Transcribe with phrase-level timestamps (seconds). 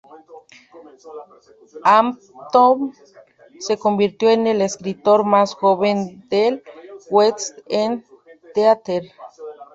[1.83, 2.95] Hampton
[3.59, 6.63] se convirtió en el escritor más joven del
[7.11, 8.03] West End
[8.55, 9.03] theater.